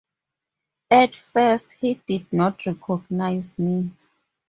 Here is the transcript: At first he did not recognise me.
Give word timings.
At 0.89 1.15
first 1.15 1.73
he 1.73 1.93
did 2.07 2.33
not 2.33 2.65
recognise 2.65 3.59
me. 3.59 3.91